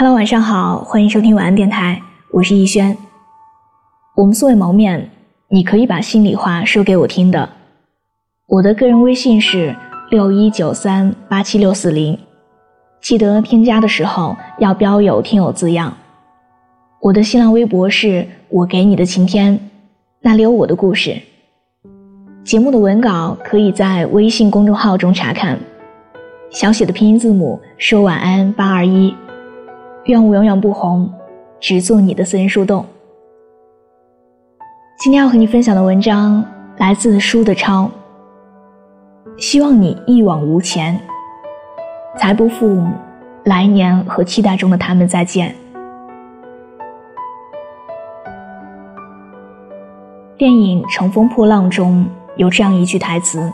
[0.00, 2.96] Hello，晚上好，欢迎收听晚安电台，我是逸轩。
[4.14, 5.10] 我们素未谋面，
[5.48, 7.50] 你可以把心里话说给我听的。
[8.46, 9.74] 我的个人微信是
[10.08, 12.16] 六一九三八七六四零，
[13.00, 15.92] 记得添加的时候要标有听友字样。
[17.00, 19.58] 我的新浪微博是我给你的晴天，
[20.20, 21.20] 那里有我的故事。
[22.44, 25.58] 节目的文稿可以在微信公众号中查看，
[26.50, 29.12] 小写的拼音字母说晚安八二一。
[30.08, 31.12] 愿我永远不红，
[31.60, 32.82] 只做你的私人树洞。
[34.98, 36.42] 今天要和你分享的文章
[36.78, 37.90] 来自书的超。
[39.36, 40.98] 希望你一往无前，
[42.16, 42.82] 才不负
[43.44, 45.54] 来年和期待中的他们再见。
[50.38, 52.06] 电影《乘风破浪》中
[52.36, 53.52] 有这样一句台词：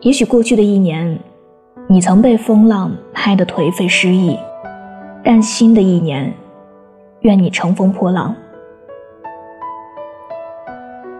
[0.00, 1.16] 也许过去的一年，
[1.86, 4.36] 你曾被风浪拍得颓废失意。
[5.28, 6.32] 但新的一年，
[7.22, 8.32] 愿你乘风破浪。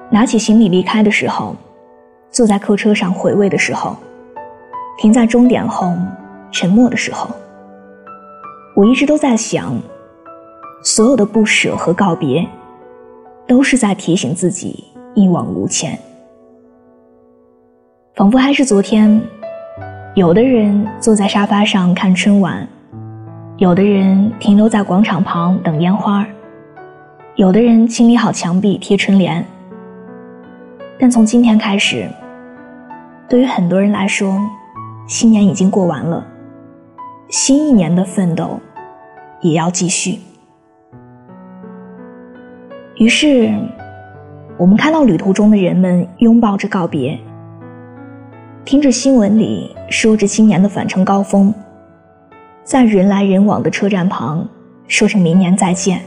[0.08, 1.56] 拿起行李离开的时候，
[2.30, 3.96] 坐在客车上回味的时候，
[4.96, 5.92] 停在终点后
[6.52, 7.28] 沉默的时候，
[8.76, 9.76] 我一直都在想，
[10.84, 12.46] 所有的不舍和告别，
[13.44, 14.84] 都是在提醒自己
[15.16, 15.98] 一往无前。
[18.14, 19.20] 仿佛还是昨天，
[20.14, 22.68] 有的人坐在沙发上看春晚。
[23.58, 26.26] 有的人停留在广场旁等烟花，
[27.36, 29.42] 有的人清理好墙壁贴春联。
[30.98, 32.06] 但从今天开始，
[33.26, 34.38] 对于很多人来说，
[35.08, 36.26] 新年已经过完了，
[37.30, 38.60] 新一年的奋斗
[39.40, 40.18] 也要继续。
[42.96, 43.50] 于是，
[44.58, 47.18] 我们看到旅途中的人们拥抱着告别，
[48.66, 51.54] 听着新闻里说着今年的返程高峰。
[52.66, 54.44] 在人来人往的车站旁，
[54.88, 56.02] 说着明年再见。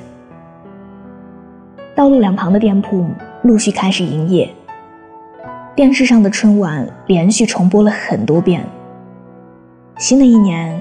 [1.95, 3.07] 道路两旁的店铺
[3.43, 4.53] 陆续开始营业。
[5.73, 8.61] 电视上的春晚连续重播了很多遍。
[9.97, 10.77] 新的一年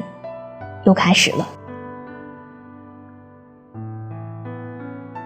[0.82, 1.48] 又开始了。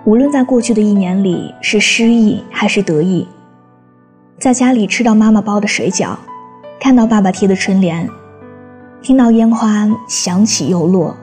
[0.05, 3.27] 无论在过去的一年里是失意还是得意，
[4.39, 6.15] 在家里吃到妈妈包的水饺，
[6.79, 8.07] 看到爸爸贴的春联。
[9.03, 11.17] 听到烟花响起又落，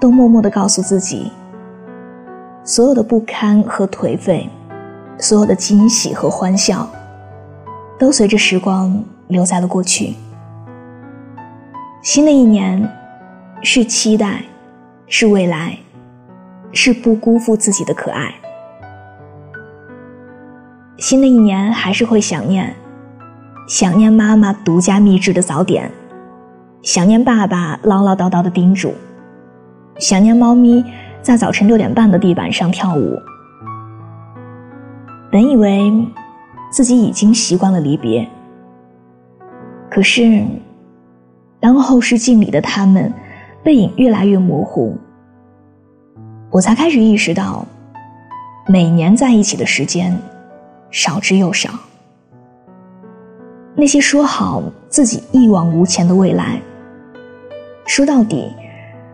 [0.00, 1.30] 都默默地告诉自己：
[2.64, 4.50] 所有的不堪和颓废，
[5.16, 6.90] 所有的惊喜和欢笑，
[7.96, 10.16] 都随着时光留在了过去。
[12.02, 12.90] 新的一年，
[13.62, 14.42] 是期待，
[15.06, 15.78] 是未来，
[16.72, 18.34] 是不辜负自己的可爱。
[20.98, 22.74] 新的一年还是会想念，
[23.68, 25.88] 想念妈妈独家秘制的早点。
[26.84, 28.92] 想念爸爸唠唠叨叨的叮嘱，
[29.98, 30.84] 想念猫咪
[31.22, 33.18] 在早晨六点半的地板上跳舞。
[35.32, 35.90] 本以为
[36.70, 38.28] 自己已经习惯了离别，
[39.90, 40.44] 可是
[41.58, 43.10] 当后视镜里的他们
[43.62, 44.94] 背影越来越模糊，
[46.50, 47.64] 我才开始意识到，
[48.68, 50.14] 每年在一起的时间
[50.90, 51.70] 少之又少。
[53.74, 56.60] 那些说好自己一往无前的未来。
[57.86, 58.50] 说到底，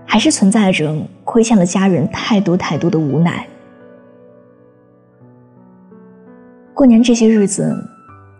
[0.06, 0.94] 还是存在着
[1.24, 3.46] 亏欠了家人太多太多的无奈。
[6.72, 7.76] 过年这些日子，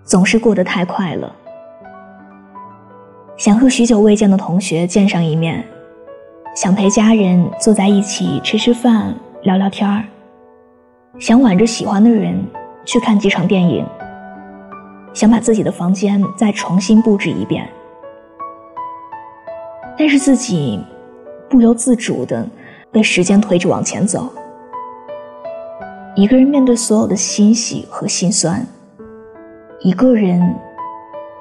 [0.05, 1.35] 总是过得太快了。
[3.37, 5.65] 想和许久未见的同学见上一面，
[6.55, 10.05] 想陪家人坐在一起吃吃饭、聊聊天儿，
[11.19, 12.43] 想挽着喜欢的人
[12.85, 13.85] 去看几场电影，
[15.13, 17.69] 想把自己的房间再重新布置一遍。
[20.01, 20.81] 但是自己
[21.51, 22.49] 不由自主的
[22.91, 24.31] 被时间推着往前走，
[26.17, 28.67] 一个人面对所有的欣喜和心酸，
[29.81, 30.41] 一个人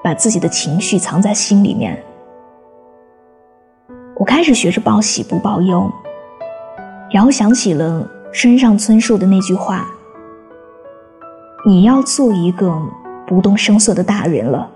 [0.03, 2.03] 把自己的情绪藏在心里面。
[4.17, 5.89] 我开始学着报喜不报忧，
[7.13, 9.87] 然后想起了村上春树的那句话
[11.65, 12.77] ：“你要做一个
[13.25, 14.69] 不动声色的大人了。”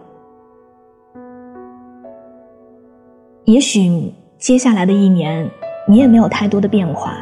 [3.45, 5.50] 也许接下来的一年，
[5.86, 7.18] 你也没有太多的变化，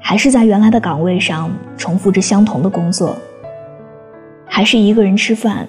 [0.00, 3.16] 还是在原来的岗位上重复着相同的工作，
[4.46, 5.66] 还是一个人吃饭，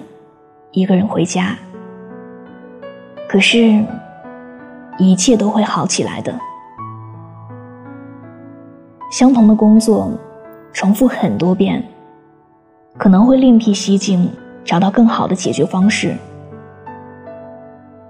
[0.70, 1.56] 一个人回家。
[3.28, 3.84] 可是，
[4.96, 6.32] 一切都会好起来的。
[9.10, 10.08] 相同的工作，
[10.72, 11.82] 重复很多遍，
[12.96, 14.30] 可能会另辟蹊径，
[14.64, 16.14] 找到更好的解决方式。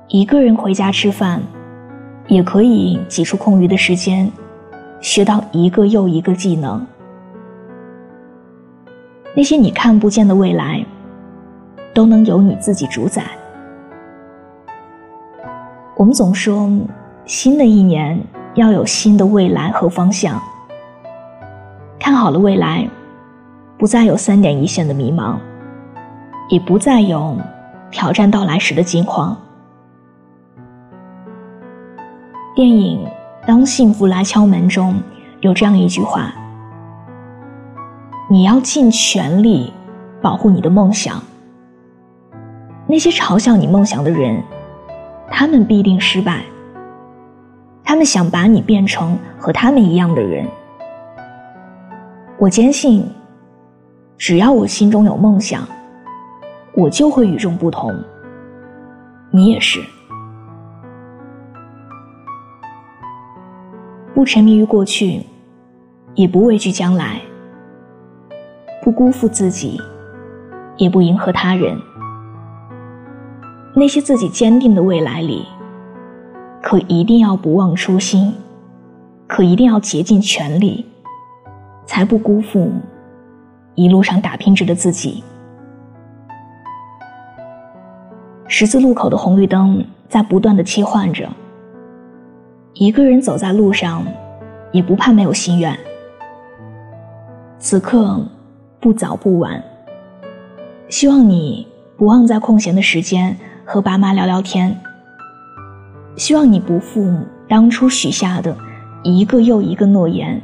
[0.08, 1.42] 一个人回家吃饭，
[2.28, 4.30] 也可以挤出空余的时间，
[5.00, 6.86] 学到一个又一个技能。
[9.34, 10.84] 那些你看不见的未来，
[11.92, 13.24] 都能由你自己主宰。
[15.96, 16.70] 我们总说，
[17.24, 18.16] 新的一年
[18.54, 20.40] 要有新的未来和方向。
[21.98, 22.88] 看好了未来，
[23.76, 25.34] 不再有三点一线的迷茫，
[26.48, 27.36] 也不再有
[27.90, 29.36] 挑战到来时的惊慌。
[32.56, 33.04] 电影
[33.46, 34.98] 《当幸福来敲门》中
[35.42, 36.32] 有这样一句话
[38.30, 39.70] ：“你要尽全力
[40.22, 41.22] 保护你的梦想。
[42.86, 44.42] 那些嘲笑你梦想的人，
[45.28, 46.44] 他们必定失败。
[47.84, 50.48] 他们想把你变成和他们一样的人。
[52.38, 53.06] 我坚信，
[54.16, 55.68] 只要我心中有梦想，
[56.74, 57.94] 我就会与众不同。
[59.30, 59.84] 你也是。”
[64.16, 65.20] 不沉迷于过去，
[66.14, 67.20] 也不畏惧将来；
[68.82, 69.78] 不辜负自己，
[70.78, 71.78] 也不迎合他人。
[73.74, 75.44] 那些自己坚定的未来里，
[76.62, 78.32] 可一定要不忘初心，
[79.26, 80.86] 可一定要竭尽全力，
[81.84, 82.72] 才不辜负
[83.74, 85.22] 一路上打拼着的自己。
[88.48, 91.28] 十字路口的红绿灯在不断的切换着。
[92.78, 94.04] 一个人走在路上，
[94.70, 95.74] 也不怕没有心愿。
[97.58, 98.22] 此刻
[98.78, 99.64] 不早不晚，
[100.86, 103.34] 希望你不忘在空闲的时间
[103.64, 104.78] 和爸妈聊聊天。
[106.16, 107.18] 希望你不负
[107.48, 108.54] 当初许下的
[109.02, 110.42] 一个又一个诺言，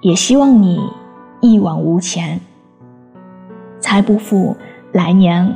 [0.00, 0.80] 也希望你
[1.42, 2.40] 一往无前，
[3.80, 4.56] 才不负
[4.92, 5.54] 来年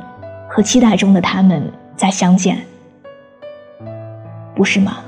[0.50, 2.58] 和期待中的他们再相见，
[4.54, 4.98] 不是吗？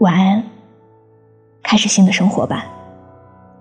[0.00, 0.44] 晚安，
[1.62, 2.66] 开始新的生活吧，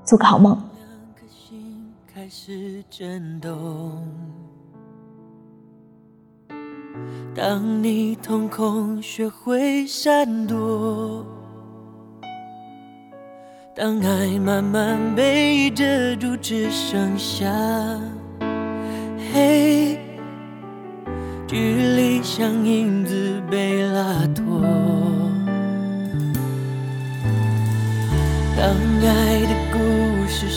[0.03, 0.51] 做个好梦。
[0.53, 4.03] 两颗心开始震动，
[7.33, 11.25] 当你瞳孔学会闪躲，
[13.73, 15.83] 当爱慢慢被遮
[16.17, 17.45] 住，只剩下
[19.33, 19.97] 黑，
[21.47, 24.44] 距离像影子被拉脱。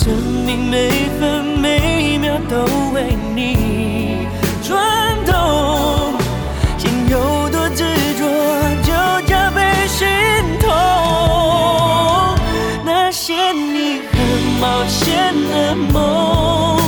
[0.00, 0.14] 生
[0.46, 0.88] 命每
[1.18, 2.64] 分每秒都
[2.94, 4.28] 为你
[4.62, 4.78] 转
[5.26, 5.34] 动，
[6.78, 7.82] 心有多执
[8.16, 8.22] 着
[8.84, 8.92] 就
[9.26, 10.06] 加倍心
[10.60, 10.70] 痛。
[12.84, 14.18] 那些你很
[14.60, 16.78] 冒险的梦，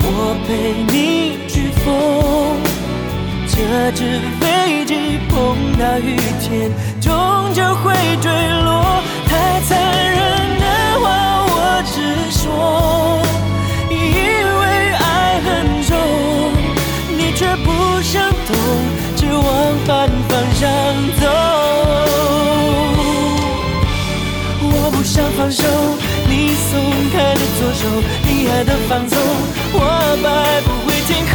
[0.00, 2.56] 我陪你去疯，
[3.46, 5.20] 这只飞机。
[5.28, 5.36] 碰
[5.78, 7.12] 到雨天，终
[7.52, 8.32] 究会坠
[8.64, 9.02] 落。
[9.28, 9.70] 太残
[10.10, 10.41] 忍
[12.32, 13.20] 说，
[13.90, 14.62] 因为
[14.94, 15.92] 爱很重，
[17.16, 17.68] 你却不
[18.00, 18.56] 想懂，
[19.14, 19.44] 只往
[19.84, 20.68] 反方向
[21.20, 21.22] 走。
[24.64, 25.62] 我不想放手，
[26.26, 26.70] 你松
[27.12, 27.86] 开的左手，
[28.26, 29.18] 你爱的放纵，
[29.74, 29.78] 我
[30.24, 30.26] 摆
[30.62, 31.34] 不回天空，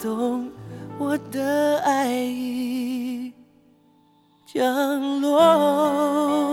[0.00, 0.50] 懂
[0.98, 3.30] 我的爱已
[4.46, 6.49] 降落。